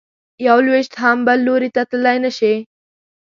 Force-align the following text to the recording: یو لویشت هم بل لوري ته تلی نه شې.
یو 0.47 0.57
لویشت 0.65 0.93
هم 1.03 1.17
بل 1.27 1.39
لوري 1.47 1.69
ته 1.75 1.81
تلی 1.91 2.17
نه 2.25 2.31
شې. 2.37 2.53